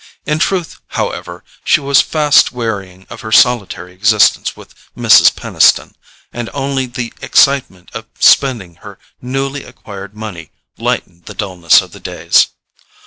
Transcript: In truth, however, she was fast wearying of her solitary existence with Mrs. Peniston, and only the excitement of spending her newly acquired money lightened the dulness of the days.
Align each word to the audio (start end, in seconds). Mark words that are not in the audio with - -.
In 0.25 0.39
truth, 0.39 0.79
however, 0.97 1.43
she 1.63 1.79
was 1.79 2.01
fast 2.01 2.51
wearying 2.51 3.05
of 3.11 3.21
her 3.21 3.31
solitary 3.31 3.93
existence 3.93 4.55
with 4.57 4.73
Mrs. 4.97 5.35
Peniston, 5.35 5.93
and 6.33 6.49
only 6.55 6.87
the 6.87 7.13
excitement 7.21 7.91
of 7.93 8.07
spending 8.19 8.77
her 8.77 8.97
newly 9.21 9.63
acquired 9.63 10.15
money 10.15 10.49
lightened 10.75 11.25
the 11.25 11.35
dulness 11.35 11.81
of 11.81 11.91
the 11.91 11.99
days. 11.99 12.47